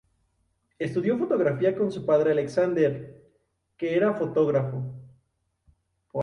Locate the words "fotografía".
1.15-1.75